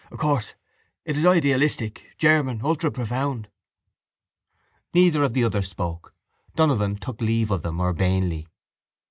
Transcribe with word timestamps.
Of 0.11 0.17
course 0.17 0.55
it 1.05 1.15
is 1.15 1.27
idealistic, 1.27 2.15
German, 2.17 2.61
ultra 2.63 2.91
profound. 2.91 3.49
Neither 4.95 5.21
of 5.21 5.33
the 5.33 5.43
others 5.43 5.69
spoke. 5.69 6.15
Donovan 6.55 6.95
took 6.95 7.21
leave 7.21 7.51
of 7.51 7.61
them 7.61 7.79
urbanely. 7.79 8.47